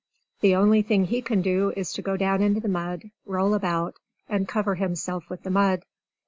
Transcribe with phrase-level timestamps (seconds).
[0.39, 3.97] The only thing he can do is to go down into the mud, roll about,
[4.27, 5.83] and cover himself with the mud.